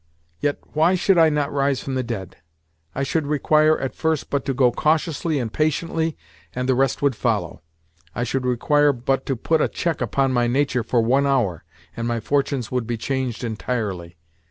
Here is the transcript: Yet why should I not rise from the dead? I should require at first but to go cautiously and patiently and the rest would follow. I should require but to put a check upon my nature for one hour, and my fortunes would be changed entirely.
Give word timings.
Yet 0.39 0.57
why 0.73 0.95
should 0.95 1.19
I 1.19 1.29
not 1.29 1.53
rise 1.53 1.83
from 1.83 1.93
the 1.93 2.01
dead? 2.01 2.37
I 2.95 3.03
should 3.03 3.27
require 3.27 3.77
at 3.79 3.93
first 3.93 4.31
but 4.31 4.45
to 4.45 4.53
go 4.55 4.71
cautiously 4.71 5.37
and 5.37 5.53
patiently 5.53 6.17
and 6.55 6.67
the 6.67 6.73
rest 6.73 7.03
would 7.03 7.15
follow. 7.15 7.61
I 8.15 8.23
should 8.23 8.43
require 8.43 8.93
but 8.93 9.27
to 9.27 9.35
put 9.35 9.61
a 9.61 9.67
check 9.67 10.01
upon 10.01 10.33
my 10.33 10.47
nature 10.47 10.81
for 10.81 11.01
one 11.03 11.27
hour, 11.27 11.63
and 11.95 12.07
my 12.07 12.19
fortunes 12.19 12.71
would 12.71 12.87
be 12.87 12.97
changed 12.97 13.43
entirely. 13.43 14.17